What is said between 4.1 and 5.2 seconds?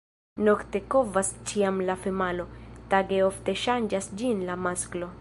ĝin la masklo.